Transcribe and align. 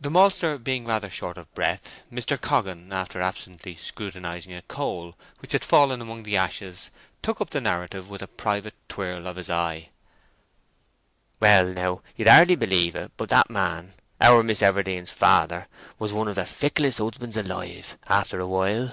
The 0.00 0.08
maltster 0.08 0.56
being 0.56 0.86
rather 0.86 1.10
short 1.10 1.36
of 1.36 1.52
breath, 1.54 2.02
Mr. 2.10 2.40
Coggan, 2.40 2.94
after 2.94 3.20
absently 3.20 3.74
scrutinising 3.76 4.54
a 4.54 4.62
coal 4.62 5.16
which 5.40 5.52
had 5.52 5.62
fallen 5.62 6.00
among 6.00 6.22
the 6.22 6.34
ashes, 6.34 6.90
took 7.20 7.42
up 7.42 7.50
the 7.50 7.60
narrative, 7.60 8.08
with 8.08 8.22
a 8.22 8.26
private 8.26 8.72
twirl 8.88 9.26
of 9.26 9.36
his 9.36 9.50
eye:— 9.50 9.90
"Well, 11.40 11.66
now, 11.74 12.00
you'd 12.16 12.26
hardly 12.26 12.56
believe 12.56 12.96
it, 12.96 13.12
but 13.18 13.28
that 13.28 13.50
man—our 13.50 14.42
Miss 14.42 14.62
Everdene's 14.62 15.10
father—was 15.12 16.10
one 16.10 16.28
of 16.28 16.36
the 16.36 16.46
ficklest 16.46 16.96
husbands 16.96 17.36
alive, 17.36 17.98
after 18.08 18.40
a 18.40 18.46
while. 18.46 18.92